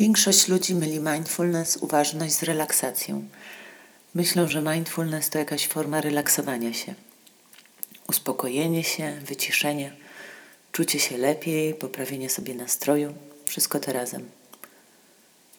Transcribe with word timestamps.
Większość 0.00 0.48
ludzi 0.48 0.74
myli 0.74 1.00
mindfulness, 1.00 1.76
uważność 1.76 2.34
z 2.34 2.42
relaksacją. 2.42 3.28
Myślą, 4.14 4.48
że 4.48 4.62
mindfulness 4.62 5.30
to 5.30 5.38
jakaś 5.38 5.68
forma 5.68 6.00
relaksowania 6.00 6.72
się. 6.72 6.94
Uspokojenie 8.08 8.84
się, 8.84 9.20
wyciszenie, 9.24 9.92
czucie 10.72 10.98
się 10.98 11.18
lepiej, 11.18 11.74
poprawienie 11.74 12.30
sobie 12.30 12.54
nastroju 12.54 13.14
wszystko 13.44 13.80
to 13.80 13.92
razem. 13.92 14.30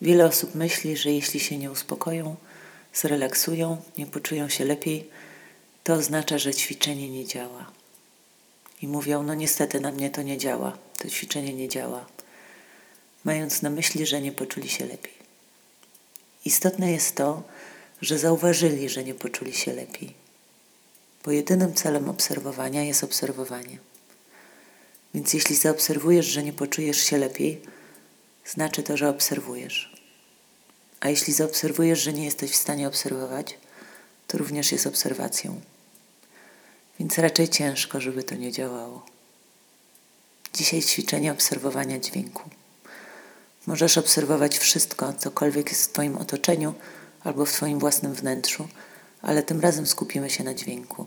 Wiele 0.00 0.24
osób 0.24 0.54
myśli, 0.54 0.96
że 0.96 1.10
jeśli 1.10 1.40
się 1.40 1.58
nie 1.58 1.70
uspokoją, 1.70 2.36
zrelaksują, 2.94 3.82
nie 3.98 4.06
poczują 4.06 4.48
się 4.48 4.64
lepiej, 4.64 5.10
to 5.84 5.94
oznacza, 5.94 6.38
że 6.38 6.54
ćwiczenie 6.54 7.10
nie 7.10 7.26
działa. 7.26 7.70
I 8.82 8.88
mówią: 8.88 9.22
No, 9.22 9.34
niestety 9.34 9.80
na 9.80 9.92
mnie 9.92 10.10
to 10.10 10.22
nie 10.22 10.38
działa, 10.38 10.78
to 10.98 11.08
ćwiczenie 11.08 11.54
nie 11.54 11.68
działa 11.68 12.06
mając 13.24 13.62
na 13.62 13.70
myśli, 13.70 14.06
że 14.06 14.20
nie 14.20 14.32
poczuli 14.32 14.68
się 14.68 14.86
lepiej. 14.86 15.14
Istotne 16.44 16.92
jest 16.92 17.14
to, 17.16 17.42
że 18.00 18.18
zauważyli, 18.18 18.88
że 18.88 19.04
nie 19.04 19.14
poczuli 19.14 19.52
się 19.52 19.72
lepiej, 19.72 20.14
bo 21.24 21.30
jedynym 21.30 21.74
celem 21.74 22.08
obserwowania 22.08 22.84
jest 22.84 23.04
obserwowanie. 23.04 23.78
Więc 25.14 25.34
jeśli 25.34 25.56
zaobserwujesz, 25.56 26.26
że 26.26 26.42
nie 26.42 26.52
poczujesz 26.52 27.00
się 27.04 27.18
lepiej, 27.18 27.62
znaczy 28.46 28.82
to, 28.82 28.96
że 28.96 29.08
obserwujesz. 29.08 29.92
A 31.00 31.08
jeśli 31.08 31.32
zaobserwujesz, 31.32 32.00
że 32.00 32.12
nie 32.12 32.24
jesteś 32.24 32.50
w 32.50 32.56
stanie 32.56 32.88
obserwować, 32.88 33.58
to 34.26 34.38
również 34.38 34.72
jest 34.72 34.86
obserwacją. 34.86 35.60
Więc 37.00 37.18
raczej 37.18 37.48
ciężko, 37.48 38.00
żeby 38.00 38.22
to 38.22 38.34
nie 38.34 38.52
działało. 38.52 39.06
Dzisiaj 40.54 40.82
ćwiczenie 40.82 41.32
obserwowania 41.32 41.98
dźwięku. 41.98 42.50
Możesz 43.66 43.98
obserwować 43.98 44.58
wszystko, 44.58 45.12
cokolwiek 45.12 45.68
jest 45.70 45.84
w 45.84 45.92
Twoim 45.92 46.16
otoczeniu 46.16 46.74
albo 47.24 47.44
w 47.44 47.52
Twoim 47.52 47.78
własnym 47.78 48.14
wnętrzu, 48.14 48.68
ale 49.22 49.42
tym 49.42 49.60
razem 49.60 49.86
skupimy 49.86 50.30
się 50.30 50.44
na 50.44 50.54
dźwięku. 50.54 51.06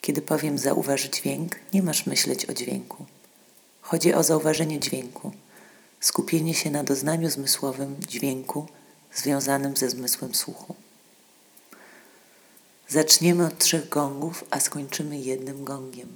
Kiedy 0.00 0.22
powiem 0.22 0.58
zauważ 0.58 1.02
dźwięk, 1.02 1.56
nie 1.72 1.82
masz 1.82 2.06
myśleć 2.06 2.46
o 2.46 2.54
dźwięku. 2.54 3.06
Chodzi 3.80 4.14
o 4.14 4.22
zauważenie 4.22 4.80
dźwięku, 4.80 5.32
skupienie 6.00 6.54
się 6.54 6.70
na 6.70 6.84
doznaniu 6.84 7.30
zmysłowym 7.30 7.96
dźwięku 8.08 8.66
związanym 9.14 9.76
ze 9.76 9.90
zmysłem 9.90 10.34
słuchu. 10.34 10.74
Zaczniemy 12.88 13.46
od 13.46 13.58
trzech 13.58 13.88
gongów, 13.88 14.44
a 14.50 14.60
skończymy 14.60 15.18
jednym 15.18 15.64
gongiem. 15.64 16.08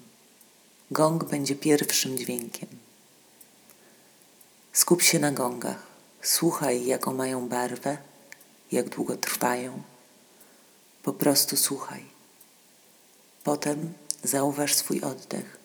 Gong 0.91 1.25
będzie 1.25 1.55
pierwszym 1.55 2.19
dźwiękiem. 2.19 2.69
Skup 4.79 5.03
się 5.03 5.19
na 5.19 5.33
gongach. 5.33 5.83
Słuchaj, 6.23 6.87
jaką 6.87 7.15
mają 7.15 7.49
barwę, 7.49 7.99
jak 8.73 8.89
długo 8.89 9.17
trwają. 9.17 9.83
Po 11.03 11.13
prostu 11.13 11.57
słuchaj. 11.57 12.05
Potem 13.45 13.93
zauważ 14.23 14.75
swój 14.75 15.01
oddech 15.01 15.59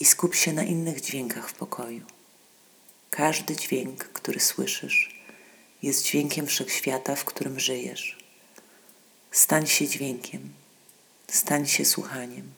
i 0.00 0.04
skup 0.04 0.34
się 0.34 0.52
na 0.52 0.62
innych 0.62 1.00
dźwiękach 1.00 1.48
w 1.48 1.54
pokoju. 1.54 2.06
Każdy 3.10 3.56
dźwięk, 3.56 4.04
który 4.04 4.40
słyszysz, 4.40 5.22
jest 5.82 6.04
dźwiękiem 6.04 6.46
wszechświata, 6.46 7.16
w 7.16 7.24
którym 7.24 7.60
żyjesz. 7.60 8.18
Stań 9.30 9.66
się 9.66 9.88
dźwiękiem, 9.88 10.52
stań 11.28 11.66
się 11.66 11.84
słuchaniem, 11.84 12.52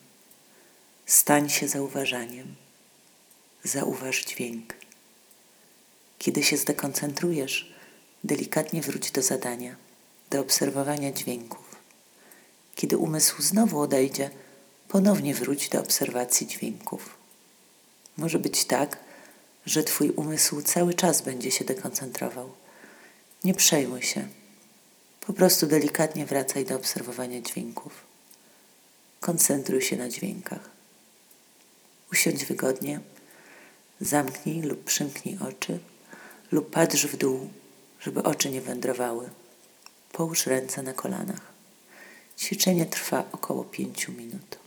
stań 1.07 1.51
się 1.51 1.69
zauważaniem. 1.69 2.55
Zauważ 3.65 4.25
dźwięk. 4.25 4.88
Kiedy 6.19 6.43
się 6.43 6.57
zdekoncentrujesz, 6.57 7.73
delikatnie 8.25 8.83
wróć 8.83 9.11
do 9.11 9.23
zadania, 9.23 9.77
do 10.31 10.41
obserwowania 10.41 11.13
dźwięków. 11.13 11.77
Kiedy 12.75 12.99
umysł 12.99 13.43
znowu 13.43 13.81
odejdzie, 13.81 14.31
ponownie 14.89 15.35
wróć 15.35 15.69
do 15.69 15.81
obserwacji 15.81 16.47
dźwięków. 16.47 17.17
Może 18.17 18.39
być 18.39 18.65
tak, 18.65 18.99
że 19.67 19.85
Twój 19.85 20.11
umysł 20.11 20.63
cały 20.63 20.95
czas 20.95 21.23
będzie 21.23 21.51
się 21.51 21.65
dekoncentrował. 21.65 22.53
Nie 23.45 23.55
przejmuj 23.55 24.03
się. 24.03 24.29
Po 25.21 25.33
prostu 25.33 25.67
delikatnie 25.67 26.27
wracaj 26.27 26.65
do 26.65 26.77
obserwowania 26.77 27.41
dźwięków. 27.41 27.93
Koncentruj 29.21 29.83
się 29.83 29.97
na 29.97 30.09
dźwiękach. 30.09 30.71
Usiądź 32.13 32.45
wygodnie, 32.45 33.01
zamknij 34.01 34.63
lub 34.63 34.85
przymknij 34.85 35.39
oczy 35.49 35.79
lub 36.53 36.71
patrz 36.71 37.07
w 37.07 37.17
dół, 37.17 37.49
żeby 38.01 38.23
oczy 38.23 38.51
nie 38.51 38.61
wędrowały. 38.61 39.29
Połóż 40.13 40.47
ręce 40.47 40.83
na 40.83 40.93
kolanach. 40.93 41.53
Ćwiczenie 42.39 42.87
trwa 42.87 43.25
około 43.33 43.65
pięciu 43.65 44.13
minut. 44.13 44.59